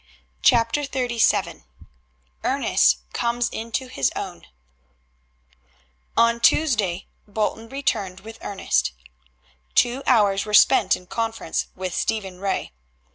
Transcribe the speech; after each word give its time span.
CHAPTER 0.41 0.81
XXXVII 0.81 1.63
ERNEST 2.43 3.01
COMES 3.13 3.49
INTO 3.51 3.85
HIS 3.87 4.11
OWN 4.15 4.47
On 6.17 6.39
Tuesday 6.39 7.05
Bolton 7.27 7.69
returned 7.69 8.21
with 8.21 8.39
Ernest. 8.41 8.93
Two 9.75 10.01
hours 10.07 10.43
were 10.43 10.55
spent 10.55 10.95
in 10.95 11.05
conference 11.05 11.67
with 11.75 11.93
Stephen 11.93 12.39
Ray. 12.39 12.71